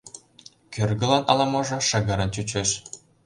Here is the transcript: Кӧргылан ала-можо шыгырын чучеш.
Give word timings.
Кӧргылан 0.73 1.23
ала-можо 1.31 1.77
шыгырын 1.89 2.29
чучеш. 2.35 2.69